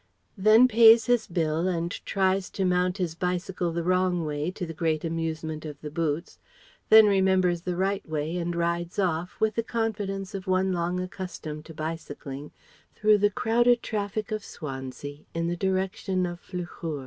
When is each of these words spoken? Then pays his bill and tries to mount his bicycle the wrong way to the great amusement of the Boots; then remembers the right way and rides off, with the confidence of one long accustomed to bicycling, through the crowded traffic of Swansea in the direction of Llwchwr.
Then 0.35 0.67
pays 0.67 1.05
his 1.05 1.27
bill 1.27 1.67
and 1.67 1.91
tries 2.07 2.49
to 2.57 2.65
mount 2.65 2.97
his 2.97 3.13
bicycle 3.13 3.71
the 3.71 3.83
wrong 3.83 4.25
way 4.25 4.49
to 4.49 4.65
the 4.65 4.73
great 4.73 5.05
amusement 5.05 5.63
of 5.63 5.79
the 5.81 5.91
Boots; 5.91 6.39
then 6.89 7.05
remembers 7.05 7.61
the 7.61 7.75
right 7.75 8.03
way 8.09 8.35
and 8.37 8.55
rides 8.55 8.97
off, 8.97 9.39
with 9.39 9.53
the 9.53 9.61
confidence 9.61 10.33
of 10.33 10.47
one 10.47 10.73
long 10.73 10.99
accustomed 10.99 11.65
to 11.65 11.75
bicycling, 11.75 12.49
through 12.95 13.19
the 13.19 13.29
crowded 13.29 13.83
traffic 13.83 14.31
of 14.31 14.43
Swansea 14.43 15.25
in 15.35 15.45
the 15.45 15.55
direction 15.55 16.25
of 16.25 16.41
Llwchwr. 16.47 16.99